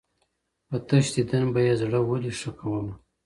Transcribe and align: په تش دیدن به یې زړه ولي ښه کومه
په 0.67 0.77
تش 0.87 1.05
دیدن 1.15 1.43
به 1.53 1.59
یې 1.67 1.73
زړه 1.81 1.99
ولي 2.03 2.31
ښه 2.39 2.51
کومه 2.59 2.93